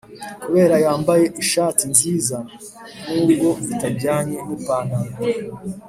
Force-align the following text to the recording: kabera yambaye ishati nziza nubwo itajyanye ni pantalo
kabera 0.41 0.75
yambaye 0.85 1.25
ishati 1.43 1.83
nziza 1.93 2.37
nubwo 3.13 3.49
itajyanye 3.73 4.37
ni 4.47 4.55
pantalo 4.65 5.13